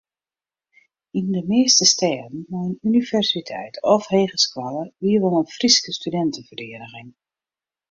[1.17, 7.09] Yn de measte stêden mei in universiteit of hegeskoalle wie wol in Fryske studinteferiening.